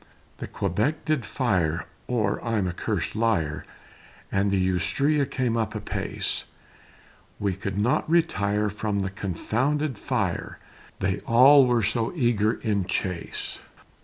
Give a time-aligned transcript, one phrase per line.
[0.39, 3.63] The Quebec did fire, Or I'm a curs'd liar,
[4.31, 6.45] And the Astrea came up apace;
[7.39, 10.57] We could not retire From the confounded fire,
[11.01, 13.59] They all were so eager in chase.